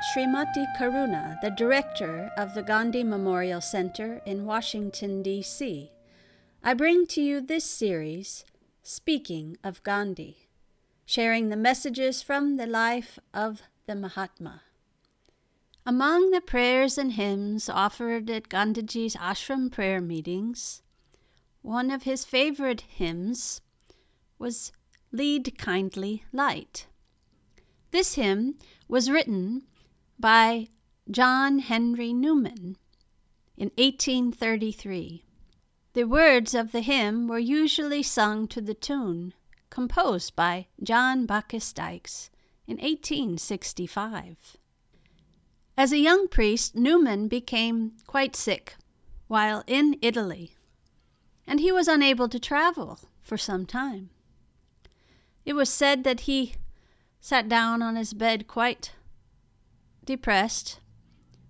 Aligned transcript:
Srimati 0.00 0.64
Karuna, 0.78 1.38
the 1.42 1.50
director 1.50 2.30
of 2.38 2.54
the 2.54 2.62
Gandhi 2.62 3.04
Memorial 3.04 3.60
Center 3.60 4.22
in 4.24 4.46
Washington, 4.46 5.22
D.C., 5.22 5.90
I 6.64 6.72
bring 6.72 7.06
to 7.08 7.20
you 7.20 7.42
this 7.42 7.66
series, 7.66 8.46
Speaking 8.82 9.58
of 9.62 9.82
Gandhi, 9.82 10.48
sharing 11.04 11.50
the 11.50 11.56
messages 11.56 12.22
from 12.22 12.56
the 12.56 12.66
life 12.66 13.18
of 13.34 13.60
the 13.86 13.94
Mahatma. 13.94 14.62
Among 15.84 16.30
the 16.30 16.40
prayers 16.40 16.96
and 16.96 17.12
hymns 17.12 17.68
offered 17.68 18.30
at 18.30 18.48
Gandhiji's 18.48 19.16
ashram 19.16 19.70
prayer 19.70 20.00
meetings, 20.00 20.80
one 21.60 21.90
of 21.90 22.04
his 22.04 22.24
favorite 22.24 22.84
hymns 22.88 23.60
was 24.38 24.72
Lead 25.12 25.58
Kindly 25.58 26.24
Light. 26.32 26.86
This 27.90 28.14
hymn 28.14 28.54
was 28.88 29.10
written 29.10 29.64
by 30.20 30.68
John 31.10 31.60
Henry 31.60 32.12
Newman 32.12 32.76
in 33.56 33.70
1833. 33.76 35.24
The 35.94 36.04
words 36.04 36.54
of 36.54 36.72
the 36.72 36.82
hymn 36.82 37.26
were 37.26 37.38
usually 37.38 38.02
sung 38.02 38.46
to 38.48 38.60
the 38.60 38.74
tune 38.74 39.34
composed 39.70 40.36
by 40.36 40.66
John 40.82 41.26
Bacchus 41.26 41.72
Dykes 41.72 42.30
in 42.66 42.76
1865. 42.76 44.56
As 45.76 45.92
a 45.92 45.98
young 45.98 46.28
priest, 46.28 46.76
Newman 46.76 47.28
became 47.28 47.92
quite 48.06 48.36
sick 48.36 48.76
while 49.26 49.64
in 49.66 49.96
Italy, 50.02 50.54
and 51.46 51.60
he 51.60 51.72
was 51.72 51.88
unable 51.88 52.28
to 52.28 52.38
travel 52.38 52.98
for 53.22 53.38
some 53.38 53.64
time. 53.64 54.10
It 55.44 55.54
was 55.54 55.70
said 55.70 56.04
that 56.04 56.20
he 56.20 56.54
sat 57.20 57.48
down 57.48 57.80
on 57.80 57.96
his 57.96 58.12
bed 58.12 58.46
quite 58.46 58.92
depressed 60.04 60.80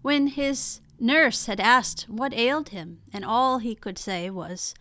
when 0.02 0.28
his 0.28 0.80
nurse 0.98 1.46
had 1.46 1.60
asked 1.60 2.08
what 2.08 2.34
ailed 2.34 2.70
him, 2.70 3.00
and 3.12 3.24
all 3.24 3.58
he 3.58 3.74
could 3.74 3.98
say 3.98 4.30
was, 4.30 4.74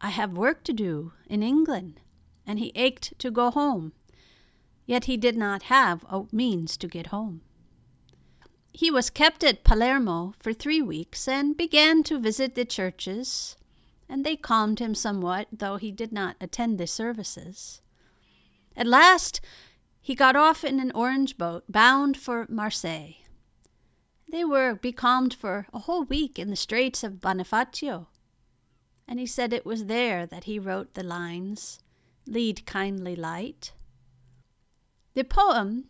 I 0.00 0.10
have 0.10 0.36
work 0.36 0.64
to 0.64 0.72
do 0.72 1.12
in 1.26 1.42
England, 1.42 2.00
and 2.46 2.58
he 2.58 2.72
ached 2.74 3.18
to 3.18 3.30
go 3.30 3.50
home, 3.50 3.92
yet 4.86 5.04
he 5.04 5.16
did 5.16 5.36
not 5.36 5.64
have 5.64 6.04
a 6.08 6.24
means 6.32 6.76
to 6.76 6.88
get 6.88 7.06
home. 7.08 7.40
He 8.72 8.90
was 8.90 9.08
kept 9.08 9.44
at 9.44 9.64
Palermo 9.64 10.34
for 10.38 10.52
three 10.52 10.82
weeks 10.82 11.28
and 11.28 11.56
began 11.56 12.02
to 12.04 12.18
visit 12.18 12.54
the 12.54 12.64
churches, 12.64 13.56
and 14.08 14.24
they 14.24 14.36
calmed 14.36 14.80
him 14.80 14.94
somewhat, 14.94 15.48
though 15.52 15.76
he 15.76 15.92
did 15.92 16.12
not 16.12 16.36
attend 16.40 16.78
the 16.78 16.86
services. 16.86 17.80
At 18.76 18.86
last, 18.86 19.40
he 20.04 20.14
got 20.14 20.36
off 20.36 20.62
in 20.62 20.80
an 20.80 20.92
orange 20.94 21.38
boat 21.38 21.64
bound 21.66 22.14
for 22.14 22.44
Marseille. 22.50 23.14
They 24.28 24.44
were 24.44 24.74
becalmed 24.74 25.32
for 25.32 25.66
a 25.72 25.78
whole 25.78 26.04
week 26.04 26.38
in 26.38 26.50
the 26.50 26.56
Straits 26.56 27.02
of 27.02 27.22
Bonifacio, 27.22 28.08
and 29.08 29.18
he 29.18 29.24
said 29.24 29.50
it 29.50 29.64
was 29.64 29.86
there 29.86 30.26
that 30.26 30.44
he 30.44 30.58
wrote 30.58 30.92
the 30.92 31.02
lines, 31.02 31.78
Lead 32.26 32.66
Kindly 32.66 33.16
Light. 33.16 33.72
The 35.14 35.24
poem 35.24 35.86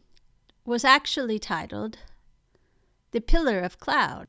was 0.64 0.84
actually 0.84 1.40
titled 1.40 1.98
The 3.10 3.20
Pillar 3.20 3.58
of 3.58 3.80
Cloud 3.80 4.28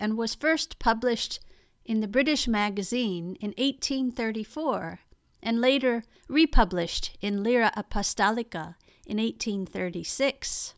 and 0.00 0.18
was 0.18 0.34
first 0.34 0.80
published 0.80 1.38
in 1.84 2.00
the 2.00 2.08
British 2.08 2.48
magazine 2.48 3.36
in 3.36 3.50
1834 3.50 4.98
and 5.40 5.60
later 5.60 6.02
republished 6.26 7.16
in 7.20 7.44
Lyra 7.44 7.70
Apostolica 7.76 8.74
in 9.12 9.18
1836. 9.18 10.74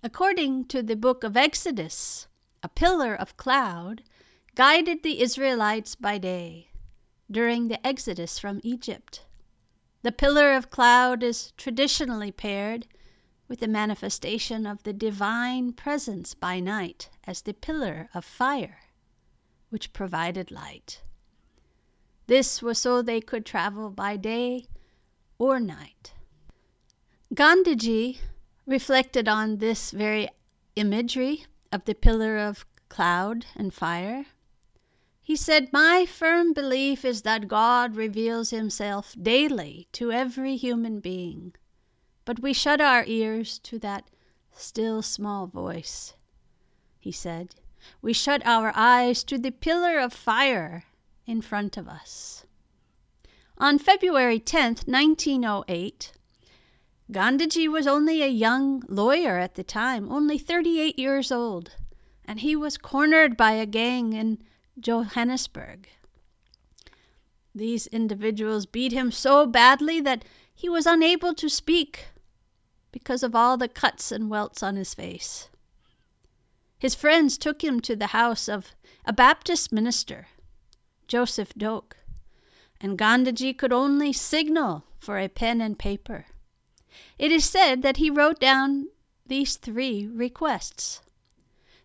According 0.00 0.66
to 0.66 0.80
the 0.80 0.94
book 0.94 1.24
of 1.24 1.36
Exodus, 1.36 2.28
a 2.62 2.68
pillar 2.68 3.16
of 3.16 3.36
cloud 3.36 4.04
guided 4.54 5.02
the 5.02 5.20
Israelites 5.20 5.96
by 5.96 6.18
day 6.18 6.68
during 7.28 7.66
the 7.66 7.84
exodus 7.84 8.38
from 8.38 8.60
Egypt. 8.62 9.24
The 10.02 10.12
pillar 10.12 10.52
of 10.52 10.70
cloud 10.70 11.24
is 11.24 11.52
traditionally 11.56 12.30
paired 12.30 12.86
with 13.48 13.58
the 13.58 13.66
manifestation 13.66 14.64
of 14.64 14.84
the 14.84 14.92
divine 14.92 15.72
presence 15.72 16.34
by 16.34 16.60
night 16.60 17.10
as 17.26 17.42
the 17.42 17.54
pillar 17.54 18.08
of 18.14 18.24
fire, 18.24 18.82
which 19.68 19.92
provided 19.92 20.52
light. 20.52 21.02
This 22.28 22.62
was 22.62 22.78
so 22.78 23.02
they 23.02 23.20
could 23.20 23.44
travel 23.44 23.90
by 23.90 24.16
day 24.16 24.68
or 25.40 25.58
night. 25.58 26.12
Gandhiji 27.32 28.18
reflected 28.66 29.28
on 29.28 29.58
this 29.58 29.92
very 29.92 30.28
imagery 30.74 31.46
of 31.70 31.84
the 31.84 31.94
pillar 31.94 32.36
of 32.36 32.66
cloud 32.88 33.46
and 33.54 33.72
fire. 33.72 34.26
He 35.22 35.36
said, 35.36 35.72
My 35.72 36.06
firm 36.06 36.52
belief 36.52 37.04
is 37.04 37.22
that 37.22 37.46
God 37.46 37.94
reveals 37.94 38.50
himself 38.50 39.14
daily 39.20 39.86
to 39.92 40.10
every 40.10 40.56
human 40.56 40.98
being, 40.98 41.54
but 42.24 42.40
we 42.40 42.52
shut 42.52 42.80
our 42.80 43.04
ears 43.06 43.60
to 43.60 43.78
that 43.78 44.10
still 44.50 45.00
small 45.00 45.46
voice. 45.46 46.14
He 46.98 47.12
said, 47.12 47.54
We 48.02 48.12
shut 48.12 48.44
our 48.44 48.72
eyes 48.74 49.22
to 49.24 49.38
the 49.38 49.52
pillar 49.52 50.00
of 50.00 50.12
fire 50.12 50.86
in 51.26 51.42
front 51.42 51.76
of 51.76 51.86
us. 51.86 52.44
On 53.56 53.78
February 53.78 54.40
10, 54.40 54.78
1908, 54.86 56.12
Gandhiji 57.10 57.66
was 57.66 57.88
only 57.88 58.22
a 58.22 58.28
young 58.28 58.84
lawyer 58.88 59.36
at 59.36 59.56
the 59.56 59.64
time, 59.64 60.10
only 60.12 60.38
38 60.38 60.96
years 60.96 61.32
old, 61.32 61.76
and 62.24 62.38
he 62.40 62.54
was 62.54 62.78
cornered 62.78 63.36
by 63.36 63.52
a 63.52 63.66
gang 63.66 64.12
in 64.12 64.38
Johannesburg. 64.78 65.88
These 67.52 67.88
individuals 67.88 68.64
beat 68.64 68.92
him 68.92 69.10
so 69.10 69.44
badly 69.44 70.00
that 70.00 70.24
he 70.54 70.68
was 70.68 70.86
unable 70.86 71.34
to 71.34 71.48
speak 71.48 72.06
because 72.92 73.24
of 73.24 73.34
all 73.34 73.56
the 73.56 73.68
cuts 73.68 74.12
and 74.12 74.30
welts 74.30 74.62
on 74.62 74.76
his 74.76 74.94
face. 74.94 75.48
His 76.78 76.94
friends 76.94 77.36
took 77.36 77.64
him 77.64 77.80
to 77.80 77.96
the 77.96 78.08
house 78.08 78.48
of 78.48 78.72
a 79.04 79.12
Baptist 79.12 79.72
minister, 79.72 80.28
Joseph 81.08 81.52
Doke, 81.54 81.96
and 82.80 82.96
Gandhiji 82.96 83.56
could 83.56 83.72
only 83.72 84.12
signal 84.12 84.84
for 85.00 85.18
a 85.18 85.28
pen 85.28 85.60
and 85.60 85.76
paper. 85.76 86.26
It 87.18 87.30
is 87.32 87.44
said 87.44 87.82
that 87.82 87.98
he 87.98 88.10
wrote 88.10 88.40
down 88.40 88.88
these 89.26 89.56
three 89.56 90.06
requests. 90.06 91.02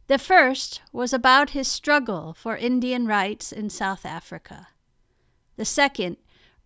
The 0.07 0.17
first 0.17 0.81
was 0.91 1.13
about 1.13 1.51
his 1.51 1.67
struggle 1.67 2.33
for 2.33 2.55
Indian 2.55 3.07
rights 3.07 3.51
in 3.51 3.69
South 3.69 4.05
Africa. 4.05 4.67
The 5.55 5.65
second 5.65 6.17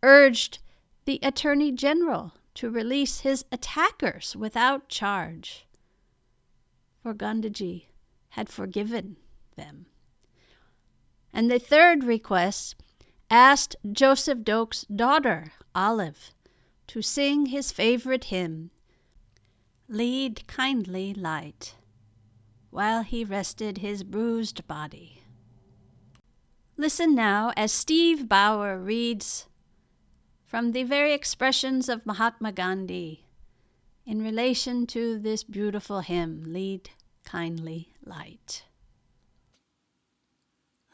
urged 0.03 0.59
the 1.05 1.19
Attorney 1.23 1.71
General 1.71 2.33
to 2.55 2.69
release 2.69 3.21
his 3.21 3.45
attackers 3.51 4.35
without 4.35 4.89
charge, 4.89 5.65
for 7.01 7.13
Gandhiji 7.13 7.85
had 8.29 8.49
forgiven 8.49 9.15
them. 9.55 9.85
And 11.31 11.49
the 11.49 11.59
third 11.59 12.03
request 12.03 12.75
asked 13.29 13.75
Joseph 13.91 14.43
Doke's 14.43 14.83
daughter, 14.83 15.53
Olive, 15.73 16.33
to 16.89 17.03
sing 17.03 17.45
his 17.45 17.71
favorite 17.71 18.25
hymn, 18.25 18.71
Lead 19.87 20.47
Kindly 20.47 21.13
Light, 21.13 21.75
while 22.71 23.03
he 23.03 23.23
rested 23.23 23.77
his 23.77 24.03
bruised 24.03 24.67
body. 24.67 25.21
Listen 26.77 27.13
now 27.13 27.53
as 27.55 27.71
Steve 27.71 28.27
Bauer 28.27 28.79
reads 28.79 29.45
from 30.47 30.71
the 30.71 30.81
very 30.81 31.13
expressions 31.13 31.89
of 31.89 32.07
Mahatma 32.07 32.51
Gandhi 32.53 33.23
in 34.03 34.23
relation 34.23 34.87
to 34.87 35.19
this 35.19 35.43
beautiful 35.43 35.99
hymn, 35.99 36.43
Lead 36.47 36.89
Kindly 37.23 37.93
Light. 38.03 38.63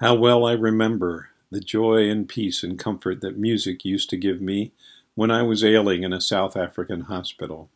How 0.01 0.15
well 0.15 0.45
I 0.45 0.51
remember 0.51 1.30
the 1.51 1.62
joy 1.62 2.09
and 2.09 2.27
peace 2.27 2.63
and 2.63 2.77
comfort 2.77 3.21
that 3.21 3.38
music 3.38 3.86
used 3.86 4.09
to 4.09 4.18
give 4.18 4.42
me 4.42 4.74
when 5.15 5.31
I 5.31 5.44
was 5.44 5.63
ailing 5.63 6.03
in 6.03 6.12
a 6.12 6.21
South 6.21 6.57
African 6.57 7.01
hospital. 7.01 7.69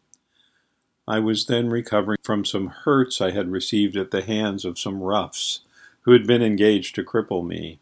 I 1.08 1.20
was 1.20 1.46
then 1.46 1.70
recovering 1.70 2.20
from 2.22 2.46
some 2.46 2.68
hurts 2.68 3.22
I 3.22 3.32
had 3.32 3.50
received 3.50 3.96
at 3.96 4.12
the 4.12 4.22
hands 4.22 4.66
of 4.66 4.78
some 4.78 5.02
roughs 5.02 5.62
who 6.02 6.12
had 6.12 6.28
been 6.28 6.44
engaged 6.44 6.96
to 6.96 7.04
cripple 7.04 7.46
me, 7.46 7.80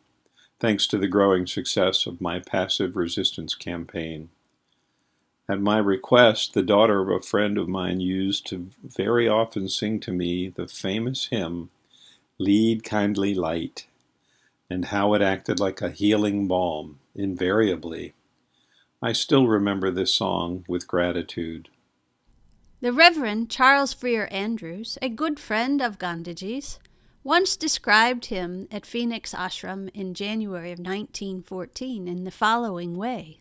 thanks 0.59 0.87
to 0.87 0.97
the 0.97 1.07
growing 1.07 1.47
success 1.47 2.05
of 2.05 2.21
my 2.21 2.39
passive 2.39 2.95
resistance 2.95 3.55
campaign. 3.55 4.29
At 5.49 5.59
my 5.59 5.77
request, 5.77 6.53
the 6.53 6.63
daughter 6.63 7.01
of 7.01 7.09
a 7.09 7.25
friend 7.25 7.57
of 7.57 7.67
mine 7.67 7.99
used 7.99 8.45
to 8.47 8.69
very 8.83 9.27
often 9.27 9.69
sing 9.69 9.99
to 10.01 10.11
me 10.11 10.49
the 10.49 10.67
famous 10.67 11.27
hymn, 11.27 11.69
Lead 12.37 12.83
Kindly 12.83 13.33
Light, 13.33 13.87
and 14.69 14.85
how 14.85 15.13
it 15.13 15.21
acted 15.21 15.59
like 15.59 15.81
a 15.81 15.89
healing 15.89 16.47
balm, 16.47 16.99
invariably, 17.15 18.13
I 19.01 19.11
still 19.11 19.47
remember 19.47 19.91
this 19.91 20.11
song 20.11 20.65
with 20.67 20.87
gratitude. 20.87 21.69
The 22.81 22.91
Reverend 22.91 23.49
Charles 23.51 23.93
Freer 23.93 24.25
Andrews, 24.31 24.97
a 25.03 25.09
good 25.09 25.39
friend 25.39 25.81
of 25.83 25.99
Gandhiji's, 25.99 26.79
once 27.23 27.55
described 27.55 28.27
him 28.27 28.67
at 28.71 28.87
Phoenix 28.87 29.35
Ashram 29.35 29.89
in 29.93 30.15
January 30.15 30.71
of 30.71 30.79
1914 30.79 32.07
in 32.07 32.23
the 32.23 32.31
following 32.31 32.97
way. 32.97 33.39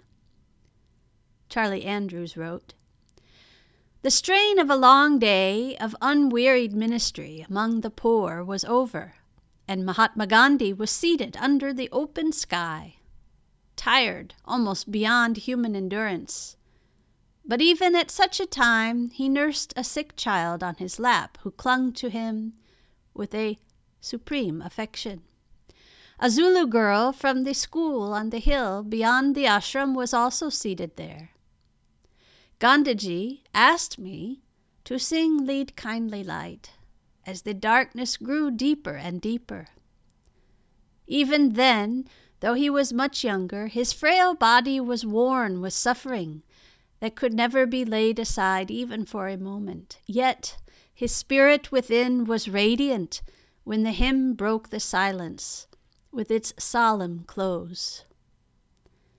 Charlie 1.49 1.85
Andrews 1.85 2.37
wrote, 2.37 2.75
The 4.03 4.11
strain 4.11 4.59
of 4.59 4.69
a 4.69 4.77
long 4.77 5.19
day 5.19 5.75
of 5.79 5.97
unwearied 6.03 6.75
ministry 6.75 7.47
among 7.49 7.81
the 7.81 7.91
poor 7.91 8.45
was 8.45 8.65
over, 8.67 9.15
and 9.67 9.87
Mahatma 9.87 10.27
Gandhi 10.27 10.75
was 10.75 10.91
seated 10.91 11.35
under 11.41 11.73
the 11.73 11.89
open 11.93 12.33
sky, 12.33 12.96
tired 13.77 14.35
almost 14.45 14.91
beyond 14.91 15.37
human 15.37 15.77
endurance. 15.77 16.57
But 17.45 17.61
even 17.61 17.95
at 17.95 18.11
such 18.11 18.41
a 18.41 18.47
time, 18.47 19.11
he 19.11 19.29
nursed 19.29 19.73
a 19.77 19.85
sick 19.85 20.17
child 20.17 20.63
on 20.63 20.77
his 20.77 20.99
lap 20.99 21.39
who 21.43 21.51
clung 21.53 21.93
to 21.93 22.11
him 22.11 22.55
with 23.15 23.35
a 23.35 23.59
supreme 24.01 24.61
affection. 24.61 25.23
A 26.19 26.31
Zulu 26.31 26.67
girl 26.67 27.13
from 27.13 27.45
the 27.45 27.53
school 27.53 28.13
on 28.13 28.31
the 28.31 28.39
hill 28.39 28.83
beyond 28.83 29.35
the 29.35 29.45
ashram 29.45 29.95
was 29.95 30.15
also 30.15 30.49
seated 30.49 30.97
there. 30.97 31.31
Gandhiji 32.59 33.43
asked 33.55 33.99
me 33.99 34.43
to 34.85 34.99
sing 34.99 35.45
Lead 35.45 35.77
Kindly 35.77 36.25
Light 36.25 36.71
as 37.27 37.43
the 37.43 37.53
darkness 37.53 38.17
grew 38.17 38.51
deeper 38.51 38.95
and 38.95 39.21
deeper. 39.21 39.67
Even 41.07 41.53
then, 41.53 42.07
though 42.41 42.55
he 42.55 42.71
was 42.71 42.93
much 42.93 43.25
younger, 43.25 43.67
his 43.67 43.93
frail 43.93 44.35
body 44.35 44.81
was 44.81 45.07
worn 45.07 45.61
with 45.61 45.73
suffering 45.73 46.43
that 47.01 47.17
could 47.17 47.35
never 47.35 47.67
be 47.67 47.85
laid 47.85 48.19
aside 48.19 48.71
even 48.71 49.05
for 49.05 49.29
a 49.29 49.37
moment. 49.37 49.99
Yet 50.07 50.57
his 50.93 51.15
spirit 51.15 51.71
within 51.71 52.25
was 52.25 52.49
radiant 52.49 53.23
when 53.65 53.83
the 53.83 53.93
hymn 53.93 54.35
broke 54.35 54.71
the 54.71 54.81
silence 54.81 55.67
with 56.11 56.31
its 56.31 56.55
solemn 56.59 57.25
close. 57.27 58.05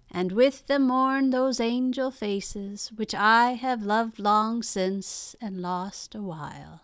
And 0.09 0.31
with 0.31 0.65
the 0.67 0.79
morn 0.79 1.29
those 1.29 1.59
angel 1.59 2.11
faces 2.11 2.91
which 2.95 3.13
I 3.13 3.51
have 3.51 3.83
loved 3.83 4.19
long 4.19 4.63
since 4.63 5.35
and 5.41 5.61
lost 5.61 6.15
a 6.15 6.21
while. 6.21 6.81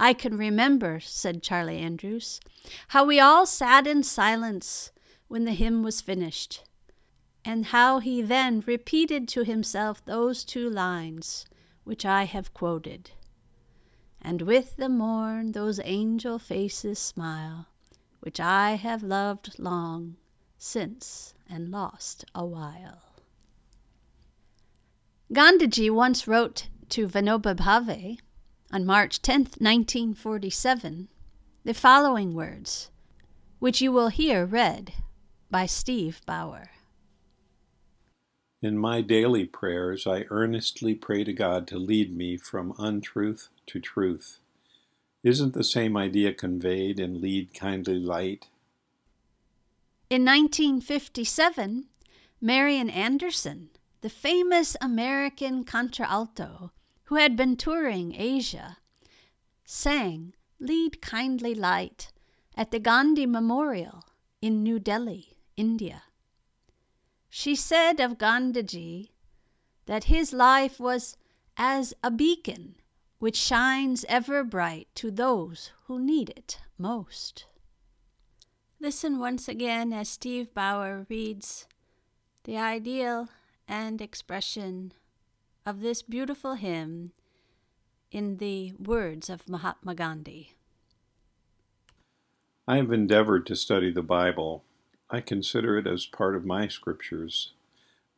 I 0.00 0.14
can 0.14 0.36
remember, 0.36 0.98
said 0.98 1.42
Charlie 1.42 1.78
Andrews, 1.78 2.40
how 2.88 3.04
we 3.04 3.20
all 3.20 3.46
sat 3.46 3.86
in 3.86 4.02
silence 4.02 4.90
when 5.28 5.44
the 5.44 5.52
hymn 5.52 5.84
was 5.84 6.00
finished, 6.00 6.64
and 7.44 7.66
how 7.66 8.00
he 8.00 8.20
then 8.20 8.64
repeated 8.66 9.28
to 9.28 9.44
himself 9.44 10.04
those 10.04 10.42
two 10.42 10.68
lines 10.68 11.46
which 11.84 12.04
I 12.04 12.24
have 12.24 12.52
quoted 12.52 13.12
and 14.22 14.42
with 14.42 14.76
the 14.76 14.88
morn 14.88 15.52
those 15.52 15.80
angel 15.84 16.38
faces 16.38 16.98
smile, 16.98 17.66
which 18.20 18.38
I 18.38 18.72
have 18.72 19.02
loved 19.02 19.58
long 19.58 20.16
since 20.58 21.34
and 21.48 21.70
lost 21.70 22.24
a 22.34 22.44
while. 22.44 23.02
Gandhiji 25.32 25.90
once 25.90 26.26
wrote 26.26 26.68
to 26.90 27.08
Vinoba 27.08 27.54
Bhave 27.54 28.18
on 28.72 28.86
March 28.86 29.20
10, 29.20 29.40
1947, 29.58 31.08
the 31.64 31.74
following 31.74 32.34
words, 32.34 32.90
which 33.58 33.80
you 33.80 33.90
will 33.90 34.08
hear 34.08 34.46
read 34.46 34.92
by 35.50 35.66
Steve 35.66 36.20
Bauer. 36.24 36.70
In 38.62 38.78
my 38.78 39.00
daily 39.00 39.44
prayers, 39.44 40.06
I 40.06 40.24
earnestly 40.30 40.94
pray 40.94 41.24
to 41.24 41.32
God 41.32 41.66
to 41.68 41.78
lead 41.78 42.16
me 42.16 42.36
from 42.36 42.74
untruth 42.78 43.48
to 43.66 43.80
truth. 43.80 44.38
Isn't 45.24 45.54
the 45.54 45.64
same 45.64 45.96
idea 45.96 46.32
conveyed 46.32 47.00
in 47.00 47.20
Lead 47.20 47.52
Kindly 47.52 47.98
Light? 47.98 48.46
In 50.08 50.24
1957, 50.24 51.86
Marian 52.40 52.90
Anderson, 52.90 53.70
the 54.00 54.08
famous 54.08 54.76
American 54.80 55.64
contralto 55.64 56.70
who 57.10 57.16
had 57.16 57.34
been 57.34 57.56
touring 57.56 58.14
Asia, 58.16 58.76
sang 59.64 60.32
Lead 60.60 61.02
Kindly 61.02 61.56
Light 61.56 62.12
at 62.56 62.70
the 62.70 62.78
Gandhi 62.78 63.26
Memorial 63.26 64.04
in 64.40 64.62
New 64.62 64.78
Delhi, 64.78 65.32
India. 65.56 66.04
She 67.28 67.56
said 67.56 67.98
of 67.98 68.16
Gandhiji 68.16 69.08
that 69.86 70.04
his 70.04 70.32
life 70.32 70.78
was 70.78 71.16
as 71.56 71.92
a 72.04 72.12
beacon 72.12 72.76
which 73.18 73.36
shines 73.36 74.04
ever 74.08 74.44
bright 74.44 74.86
to 74.94 75.10
those 75.10 75.72
who 75.86 75.98
need 75.98 76.30
it 76.30 76.60
most. 76.78 77.46
Listen 78.78 79.18
once 79.18 79.48
again 79.48 79.92
as 79.92 80.08
Steve 80.08 80.54
Bauer 80.54 81.06
reads 81.10 81.66
the 82.44 82.56
ideal 82.56 83.30
and 83.66 84.00
expression 84.00 84.92
of 85.70 85.82
this 85.82 86.02
beautiful 86.02 86.54
hymn 86.54 87.12
in 88.10 88.38
the 88.38 88.72
words 88.76 89.30
of 89.30 89.48
Mahatma 89.48 89.94
Gandhi. 89.94 90.56
I 92.66 92.78
have 92.78 92.90
endeavored 92.90 93.46
to 93.46 93.54
study 93.54 93.92
the 93.92 94.02
Bible 94.02 94.64
I 95.08 95.20
consider 95.20 95.78
it 95.78 95.86
as 95.86 96.06
part 96.06 96.34
of 96.34 96.44
my 96.44 96.66
scriptures. 96.66 97.52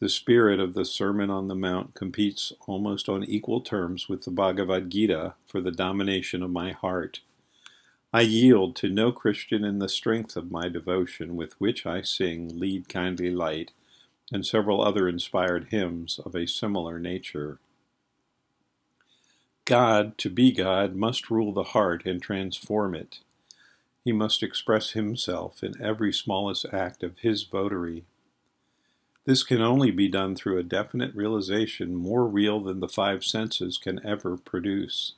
The 0.00 0.08
spirit 0.08 0.60
of 0.60 0.72
the 0.72 0.86
Sermon 0.86 1.28
on 1.28 1.48
the 1.48 1.54
Mount 1.54 1.92
competes 1.92 2.54
almost 2.66 3.06
on 3.10 3.22
equal 3.22 3.60
terms 3.60 4.08
with 4.08 4.24
the 4.24 4.30
Bhagavad 4.30 4.88
Gita 4.88 5.34
for 5.46 5.60
the 5.60 5.70
domination 5.70 6.42
of 6.42 6.50
my 6.50 6.72
heart. 6.72 7.20
I 8.14 8.22
yield 8.22 8.76
to 8.76 8.88
no 8.88 9.12
Christian 9.12 9.62
in 9.62 9.78
the 9.78 9.90
strength 9.90 10.36
of 10.36 10.50
my 10.50 10.70
devotion 10.70 11.36
with 11.36 11.60
which 11.60 11.84
I 11.84 12.00
sing 12.00 12.58
Lead 12.58 12.88
Kindly 12.88 13.30
Light 13.30 13.72
and 14.32 14.46
several 14.46 14.82
other 14.82 15.08
inspired 15.08 15.68
hymns 15.70 16.18
of 16.18 16.34
a 16.34 16.46
similar 16.46 16.98
nature. 16.98 17.58
God, 19.64 20.18
to 20.18 20.30
be 20.30 20.50
God, 20.50 20.96
must 20.96 21.30
rule 21.30 21.52
the 21.52 21.62
heart 21.62 22.04
and 22.06 22.20
transform 22.20 22.94
it. 22.94 23.20
He 24.04 24.10
must 24.10 24.42
express 24.42 24.90
himself 24.90 25.62
in 25.62 25.80
every 25.80 26.12
smallest 26.12 26.66
act 26.72 27.04
of 27.04 27.18
his 27.18 27.44
votary. 27.44 28.04
This 29.24 29.44
can 29.44 29.60
only 29.62 29.92
be 29.92 30.08
done 30.08 30.34
through 30.34 30.58
a 30.58 30.64
definite 30.64 31.14
realization 31.14 31.94
more 31.94 32.26
real 32.26 32.58
than 32.60 32.80
the 32.80 32.88
five 32.88 33.22
senses 33.22 33.78
can 33.78 34.04
ever 34.04 34.36
produce. 34.36 35.12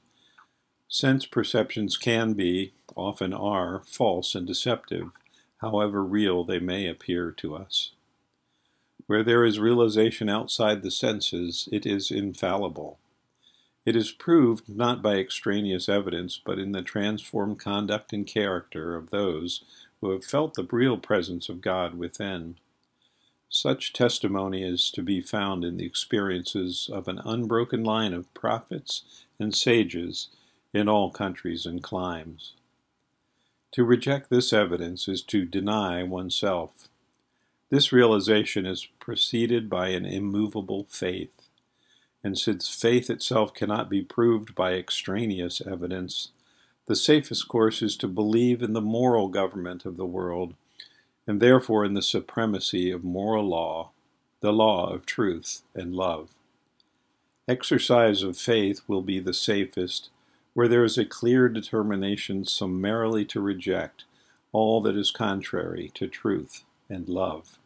Sense 0.88 1.24
perceptions 1.24 1.96
can 1.96 2.34
be, 2.34 2.74
often 2.94 3.32
are, 3.32 3.82
false 3.86 4.34
and 4.34 4.46
deceptive, 4.46 5.10
however 5.58 6.04
real 6.04 6.44
they 6.44 6.58
may 6.58 6.86
appear 6.86 7.30
to 7.32 7.56
us. 7.56 7.92
Where 9.06 9.22
there 9.22 9.44
is 9.44 9.58
realization 9.58 10.28
outside 10.28 10.82
the 10.82 10.90
senses, 10.90 11.68
it 11.70 11.84
is 11.84 12.10
infallible. 12.10 12.98
It 13.84 13.96
is 13.96 14.12
proved 14.12 14.68
not 14.68 15.02
by 15.02 15.16
extraneous 15.16 15.88
evidence, 15.88 16.40
but 16.42 16.58
in 16.58 16.72
the 16.72 16.82
transformed 16.82 17.58
conduct 17.58 18.14
and 18.14 18.26
character 18.26 18.96
of 18.96 19.10
those 19.10 19.62
who 20.00 20.10
have 20.10 20.24
felt 20.24 20.54
the 20.54 20.66
real 20.70 20.96
presence 20.96 21.48
of 21.48 21.60
God 21.60 21.94
within. 21.94 22.56
Such 23.50 23.92
testimony 23.92 24.64
is 24.64 24.90
to 24.90 25.02
be 25.02 25.20
found 25.20 25.64
in 25.64 25.76
the 25.76 25.86
experiences 25.86 26.90
of 26.92 27.06
an 27.06 27.20
unbroken 27.24 27.84
line 27.84 28.12
of 28.12 28.32
prophets 28.34 29.02
and 29.38 29.54
sages 29.54 30.28
in 30.72 30.88
all 30.88 31.10
countries 31.10 31.66
and 31.66 31.82
climes. 31.82 32.54
To 33.72 33.84
reject 33.84 34.30
this 34.30 34.52
evidence 34.52 35.08
is 35.08 35.22
to 35.24 35.44
deny 35.44 36.02
oneself. 36.02 36.88
This 37.74 37.90
realization 37.90 38.66
is 38.66 38.86
preceded 39.00 39.68
by 39.68 39.88
an 39.88 40.06
immovable 40.06 40.86
faith. 40.88 41.48
And 42.22 42.38
since 42.38 42.68
faith 42.72 43.10
itself 43.10 43.52
cannot 43.52 43.90
be 43.90 44.00
proved 44.00 44.54
by 44.54 44.74
extraneous 44.74 45.60
evidence, 45.60 46.28
the 46.86 46.94
safest 46.94 47.48
course 47.48 47.82
is 47.82 47.96
to 47.96 48.06
believe 48.06 48.62
in 48.62 48.74
the 48.74 48.80
moral 48.80 49.26
government 49.26 49.84
of 49.84 49.96
the 49.96 50.06
world, 50.06 50.54
and 51.26 51.40
therefore 51.40 51.84
in 51.84 51.94
the 51.94 52.00
supremacy 52.00 52.92
of 52.92 53.02
moral 53.02 53.48
law, 53.48 53.90
the 54.38 54.52
law 54.52 54.88
of 54.94 55.04
truth 55.04 55.62
and 55.74 55.96
love. 55.96 56.28
Exercise 57.48 58.22
of 58.22 58.36
faith 58.36 58.82
will 58.86 59.02
be 59.02 59.18
the 59.18 59.34
safest 59.34 60.10
where 60.52 60.68
there 60.68 60.84
is 60.84 60.96
a 60.96 61.04
clear 61.04 61.48
determination 61.48 62.44
summarily 62.44 63.24
to 63.24 63.40
reject 63.40 64.04
all 64.52 64.80
that 64.80 64.94
is 64.94 65.10
contrary 65.10 65.90
to 65.94 66.06
truth 66.06 66.62
and 66.88 67.08
love. 67.08 67.58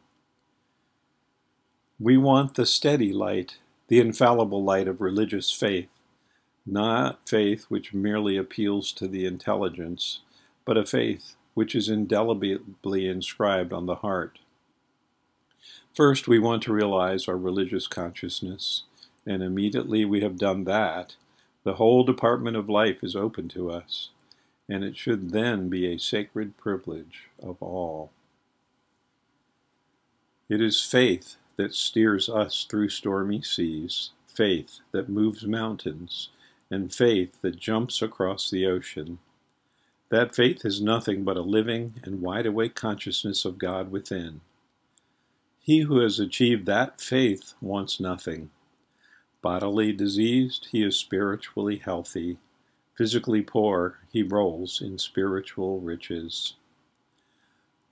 We 2.01 2.17
want 2.17 2.55
the 2.55 2.67
steady 2.67 3.13
light 3.13 3.59
the 3.89 4.01
infallible 4.01 4.63
light 4.63 4.87
of 4.87 5.01
religious 5.01 5.51
faith, 5.51 5.89
not 6.67 7.27
faith 7.29 7.65
which 7.71 7.95
merely 7.95 8.37
appeals 8.37 8.93
to 8.93 9.09
the 9.09 9.25
intelligence, 9.25 10.21
but 10.67 10.77
a 10.77 10.85
faith 10.85 11.37
which 11.55 11.75
is 11.75 11.89
indelibly 11.89 13.09
inscribed 13.09 13.73
on 13.73 13.87
the 13.87 13.97
heart. 13.97 14.39
First, 15.95 16.29
we 16.29 16.39
want 16.39 16.63
to 16.65 16.73
realize 16.73 17.27
our 17.27 17.37
religious 17.37 17.87
consciousness 17.87 18.85
And 19.29 19.43
immediately 19.43 20.07
we 20.07 20.23
have 20.23 20.39
done 20.39 20.65
that, 20.65 21.17
the 21.63 21.75
whole 21.75 22.03
department 22.03 22.57
of 22.57 22.71
life 22.71 23.05
is 23.05 23.15
open 23.15 23.47
to 23.49 23.71
us, 23.71 24.09
and 24.71 24.83
it 24.83 24.97
should 24.97 25.33
then 25.33 25.69
be 25.69 25.87
a 25.87 25.99
sacred 25.99 26.57
privilege 26.57 27.29
of 27.43 27.63
all. 27.63 28.11
It 30.49 30.63
is 30.63 30.81
faith 30.81 31.37
that 31.59 31.75
steers 31.75 32.29
us 32.31 32.67
through 32.71 32.89
stormy 32.89 33.43
seas, 33.43 34.11
faith 34.27 34.79
that 34.93 35.09
moves 35.09 35.45
mountains, 35.45 36.31
and 36.71 36.95
faith 36.95 37.43
that 37.43 37.59
jumps 37.59 38.01
across 38.01 38.49
the 38.49 38.65
ocean. 38.65 39.19
That 40.09 40.35
faith 40.35 40.65
is 40.65 40.81
nothing 40.81 41.25
but 41.25 41.37
a 41.37 41.43
living 41.43 41.95
and 42.05 42.23
wide 42.23 42.47
awake 42.47 42.75
consciousness 42.75 43.45
of 43.45 43.59
God 43.59 43.91
within. 43.91 44.41
He 45.61 45.81
who 45.81 45.99
has 45.99 46.19
achieved 46.19 46.65
that 46.67 47.01
faith 47.01 47.53
wants 47.61 48.01
nothing. 48.01 48.51
Bodily 49.43 49.93
diseased, 49.93 50.69
he 50.73 50.83
is 50.83 50.97
spiritually 50.97 51.77
healthy. 51.77 52.39
Physically 52.97 53.43
poor, 53.43 53.99
he 54.11 54.23
rolls 54.23 54.81
in 54.81 54.99
spiritual 54.99 55.81
riches. 55.81 56.55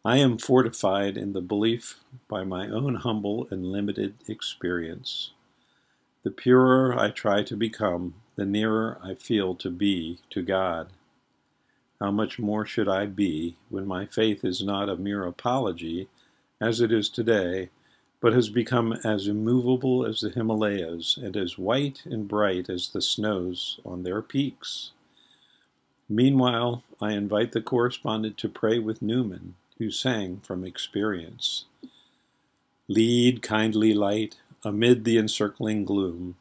I 0.07 0.19
am 0.19 0.39
fortified 0.39 1.17
in 1.17 1.33
the 1.33 1.41
belief 1.41 1.99
by 2.29 2.45
my 2.45 2.69
own 2.69 2.95
humble 2.95 3.49
and 3.51 3.73
limited 3.73 4.15
experience. 4.29 5.33
The 6.23 6.31
purer 6.31 6.97
I 6.97 7.11
try 7.11 7.43
to 7.43 7.57
become, 7.57 8.15
the 8.37 8.47
nearer 8.47 9.01
I 9.03 9.15
feel 9.15 9.57
to 9.57 9.69
be 9.69 10.21
to 10.31 10.43
God. 10.43 10.91
How 11.99 12.13
much 12.13 12.39
more 12.39 12.65
should 12.65 12.89
I 12.89 13.07
be 13.07 13.57
when 13.69 13.85
my 13.85 14.07
faith 14.07 14.45
is 14.45 14.63
not 14.63 14.89
a 14.89 14.95
mere 14.95 15.27
apology, 15.27 16.07
as 16.61 16.81
it 16.81 16.93
is 16.93 17.09
today, 17.09 17.71
but 18.21 18.33
has 18.33 18.49
become 18.49 18.93
as 19.03 19.27
immovable 19.27 20.07
as 20.07 20.21
the 20.21 20.31
Himalayas 20.31 21.17
and 21.17 21.37
as 21.37 21.59
white 21.59 22.03
and 22.05 22.29
bright 22.29 22.71
as 22.71 22.91
the 22.91 23.03
snows 23.03 23.81
on 23.85 24.05
their 24.05 24.23
peaks. 24.23 24.93
Meanwhile, 26.09 26.85
I 27.01 27.15
invite 27.15 27.51
the 27.51 27.61
correspondent 27.61 28.39
to 28.39 28.49
pray 28.49 28.79
with 28.79 29.03
Newman, 29.03 29.57
who 29.79 29.91
sang 29.91 30.41
from 30.41 30.65
experience. 30.65 31.67
Lead, 32.89 33.43
kindly 33.43 33.93
light, 33.93 34.37
amid 34.65 35.05
the 35.05 35.19
encircling 35.19 35.85
gloom, 35.85 36.37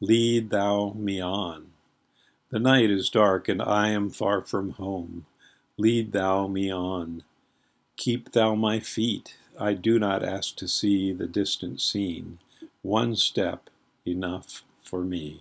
lead 0.00 0.50
thou 0.50 0.92
me 0.96 1.20
on. 1.20 1.66
The 2.50 2.58
night 2.58 2.90
is 2.90 3.10
dark, 3.10 3.48
and 3.48 3.60
I 3.60 3.88
am 3.88 4.10
far 4.10 4.40
from 4.40 4.70
home. 4.72 5.26
Lead 5.76 6.12
thou 6.12 6.46
me 6.46 6.72
on. 6.72 7.22
Keep 7.96 8.32
thou 8.32 8.54
my 8.54 8.78
feet. 8.78 9.36
I 9.58 9.74
do 9.74 9.98
not 9.98 10.22
ask 10.22 10.54
to 10.56 10.68
see 10.68 11.12
the 11.12 11.26
distant 11.26 11.80
scene. 11.80 12.38
One 12.82 13.16
step 13.16 13.68
enough 14.06 14.64
for 14.82 15.02
me. 15.02 15.40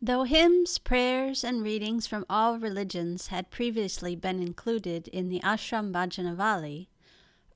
Though 0.00 0.24
hymns, 0.24 0.78
prayers, 0.78 1.42
and 1.42 1.62
readings 1.62 2.06
from 2.06 2.26
all 2.28 2.58
religions 2.58 3.28
had 3.28 3.50
previously 3.50 4.14
been 4.14 4.40
included 4.40 5.08
in 5.08 5.28
the 5.30 5.40
Ashram 5.40 5.90
Bhajanavali, 5.92 6.88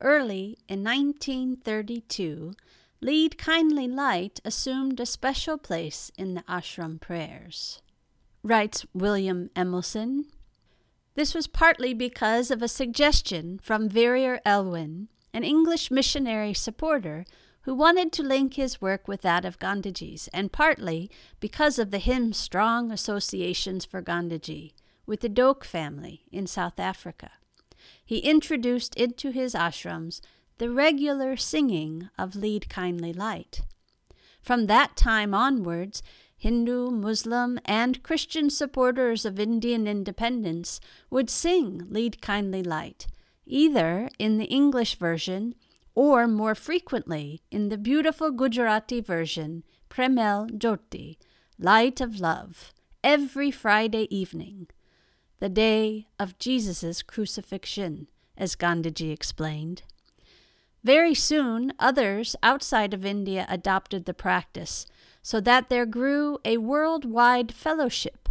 early 0.01 0.59
in 0.67 0.83
1932 0.83 2.55
Lead 3.03 3.39
Kindly 3.39 3.89
Light 3.89 4.41
assumed 4.45 5.01
a 5.01 5.07
special 5.07 5.57
place 5.57 6.13
in 6.19 6.35
the 6.35 6.43
ashram 6.43 7.01
prayers. 7.01 7.81
Writes 8.43 8.85
William 8.93 9.49
Emerson. 9.57 10.27
This 11.15 11.35
was 11.35 11.47
partly 11.47 11.95
because 11.95 12.51
of 12.51 12.63
a 12.63 12.69
suggestion 12.69 13.59
from 13.63 13.89
Verrier 13.89 14.39
Elwin, 14.45 15.09
an 15.33 15.45
English 15.45 15.91
missionary 15.91 16.53
supporter 16.53 17.25
who 17.71 17.77
wanted 17.77 18.11
to 18.11 18.25
link 18.25 18.55
his 18.55 18.81
work 18.81 19.07
with 19.07 19.23
that 19.23 19.45
of 19.45 19.61
Gandhiji's, 19.61 20.27
and 20.33 20.50
partly 20.50 21.09
because 21.39 21.79
of 21.79 21.93
the 21.93 22.00
hymn's 22.00 22.37
strong 22.37 22.91
associations 22.91 23.85
for 23.85 24.03
Gandhiji 24.03 24.73
with 25.07 25.21
the 25.21 25.29
Doke 25.29 25.65
family 25.65 26.23
in 26.33 26.49
South 26.49 26.81
Africa. 26.81 27.31
He 28.05 28.19
introduced 28.19 28.97
into 28.97 29.31
his 29.31 29.55
ashrams 29.55 30.21
the 30.59 30.69
regular 30.69 31.37
singing 31.37 32.11
of 32.19 32.35
Lead 32.35 32.69
Kindly 32.69 33.12
Light. 33.12 33.61
From 34.43 34.67
that 34.67 34.97
time 34.97 35.33
onwards, 35.33 36.03
Hindu, 36.37 36.91
Muslim, 36.91 37.61
and 37.65 38.03
Christian 38.03 38.50
supporters 38.50 39.25
of 39.25 39.39
Indian 39.39 39.87
independence 39.87 40.81
would 41.09 41.31
sing 41.31 41.87
Lead 41.89 42.21
Kindly 42.21 42.65
Light, 42.65 43.07
either 43.47 44.11
in 44.19 44.39
the 44.39 44.47
English 44.47 44.97
version 44.97 45.55
or 45.95 46.27
more 46.27 46.55
frequently 46.55 47.43
in 47.51 47.69
the 47.69 47.79
beautiful 47.79 48.31
Gujarati 48.31 49.01
version, 49.01 49.65
Premal 49.89 50.51
Jyoti, 50.51 51.17
Light 51.59 52.01
of 52.01 52.21
Love, 52.21 52.73
every 53.03 53.51
Friday 53.51 54.07
evening, 54.15 54.69
the 55.41 55.49
day 55.49 56.07
of 56.19 56.39
Jesus' 56.39 57.03
crucifixion, 57.03 58.07
as 58.37 58.57
Gandhiji 58.57 59.13
explained. 59.13 59.83
Very 60.83 61.15
soon, 61.15 61.73
others 61.79 62.37
outside 62.43 62.95
of 62.95 63.05
India 63.05 63.45
adopted 63.49 64.05
the 64.05 64.15
practice, 64.15 64.87
so 65.23 65.41
that 65.41 65.69
there 65.69 65.87
grew 65.87 66.39
a 66.45 66.57
worldwide 66.57 67.53
fellowship, 67.53 68.29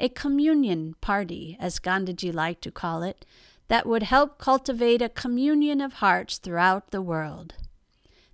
a 0.00 0.08
communion 0.08 0.96
party, 1.00 1.56
as 1.60 1.78
Gandhiji 1.78 2.34
liked 2.34 2.62
to 2.62 2.72
call 2.72 3.02
it, 3.02 3.24
that 3.72 3.86
would 3.86 4.02
help 4.02 4.36
cultivate 4.36 5.00
a 5.00 5.08
communion 5.08 5.80
of 5.80 5.94
hearts 5.94 6.36
throughout 6.36 6.90
the 6.90 7.00
world. 7.00 7.54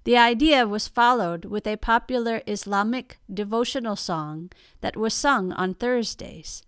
The 0.03 0.17
idea 0.17 0.67
was 0.67 0.89
followed 0.89 1.45
with 1.45 1.65
a 1.65 1.77
popular 1.77 2.43
Islamic 2.49 3.21
devotional 3.33 3.95
song 3.95 4.51
that 4.81 4.97
was 4.97 5.15
sung 5.15 5.53
on 5.53 5.75
Thursdays. 5.75 6.65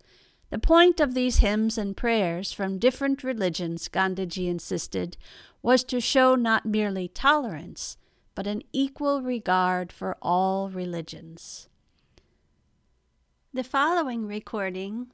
The 0.51 0.61
point 0.61 1.01
of 1.01 1.15
these 1.15 1.39
hymns 1.39 1.77
and 1.77 1.97
prayers 1.97 2.53
from 2.53 2.79
different 2.79 3.25
religions, 3.25 3.89
Gandhiji 3.89 4.47
insisted, 4.47 5.17
was 5.63 5.83
to 5.83 6.01
show 6.01 6.37
not 6.37 6.65
merely 6.65 7.09
tolerance, 7.09 7.97
but 8.37 8.47
an 8.47 8.63
equal 8.73 9.21
regard 9.21 9.91
for 9.91 10.17
all 10.23 10.71
religions. 10.71 11.69
The 13.53 13.65
following 13.65 14.29
recording 14.29 15.09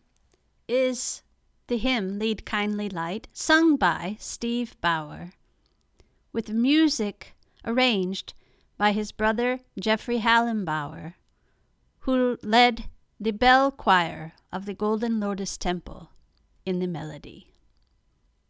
is 0.69 1.23
the 1.69 1.79
hymn 1.79 2.19
Lead 2.19 2.47
Kindly 2.47 2.89
Light, 2.89 3.29
sung 3.33 3.77
by 3.77 4.17
Steve 4.21 4.81
Bauer, 4.81 5.33
with 6.33 6.51
music 6.51 7.35
arranged 7.65 8.35
by 8.77 8.93
his 8.93 9.13
brother 9.13 9.61
Jeffrey 9.79 10.21
Hallenbauer, 10.21 11.15
who 12.01 12.39
led 12.43 12.85
the 13.19 13.33
bell 13.33 13.71
choir 13.71 14.35
of 14.53 14.67
the 14.67 14.75
Golden 14.75 15.19
Lotus 15.19 15.57
Temple 15.57 16.11
in 16.65 16.79
the 16.79 16.87
melody. 16.87 17.53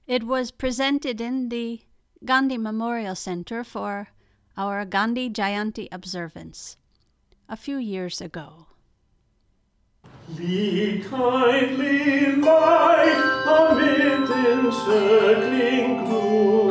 It 0.06 0.24
was 0.24 0.50
presented 0.50 1.20
in 1.20 1.48
the 1.48 1.82
Gandhi 2.24 2.58
Memorial 2.58 3.14
Center 3.14 3.64
for 3.64 4.08
our 4.56 4.84
Gandhi 4.84 5.30
Jayanti 5.30 5.88
observance 5.92 6.76
a 7.48 7.56
few 7.56 7.76
years 7.76 8.20
ago. 8.20 8.66
Lead 10.38 11.04
kindly 11.06 12.36
light 12.36 13.20
amid 13.56 14.30
encircling 14.30 16.04
gloom. 16.04 16.65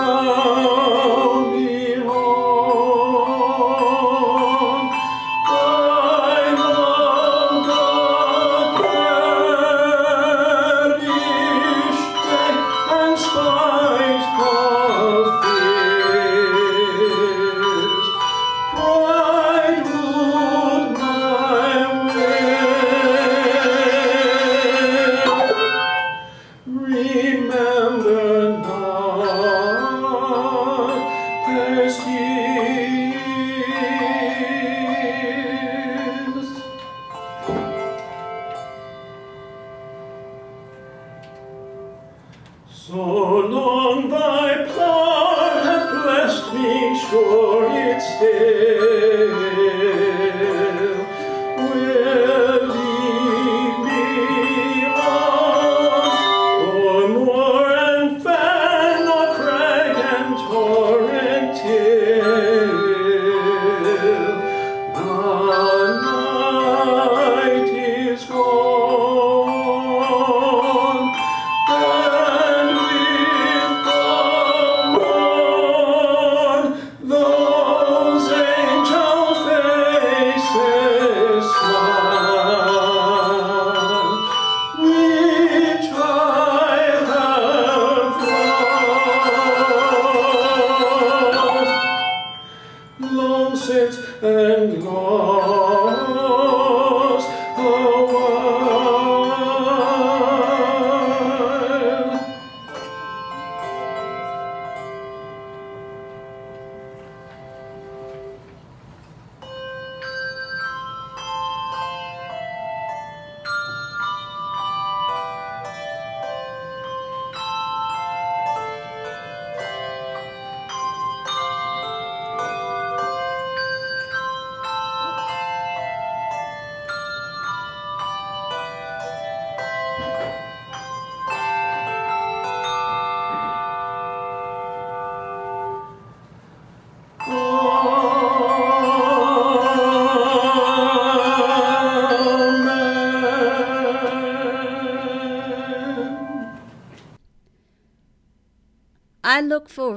Oh. 0.00 0.57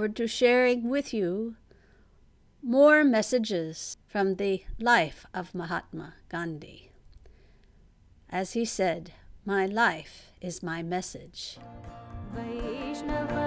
forward 0.01 0.15
to 0.15 0.25
sharing 0.27 0.89
with 0.89 1.13
you 1.13 1.55
more 2.63 3.03
messages 3.03 3.97
from 4.07 4.37
the 4.37 4.63
life 4.79 5.27
of 5.31 5.53
Mahatma 5.53 6.15
Gandhi. 6.27 6.89
As 8.27 8.53
he 8.53 8.65
said, 8.65 9.11
My 9.45 9.67
life 9.67 10.31
is 10.41 10.63
my 10.63 10.81
message. 10.81 11.59
Vaishnava. 12.33 13.40